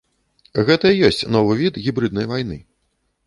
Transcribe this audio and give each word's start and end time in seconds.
Гэта 0.69 0.87
і 0.93 1.03
ёсць 1.09 1.21
новы 1.37 1.53
від 1.61 1.79
гібрыднай 1.87 2.25
вайны. 2.35 2.57